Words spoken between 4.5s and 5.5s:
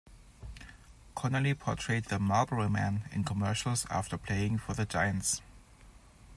for the Giants.